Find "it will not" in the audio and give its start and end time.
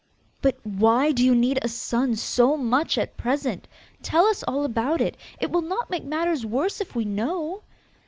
5.39-5.91